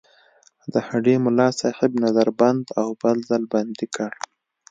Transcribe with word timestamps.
د 0.73 0.75
هډې 0.87 1.15
ملاصاحب 1.25 1.91
نظر 2.05 2.27
بند 2.39 2.63
او 2.81 2.87
بل 3.01 3.17
ځل 3.29 3.43
بندي 3.53 3.87
کړ. 3.95 4.11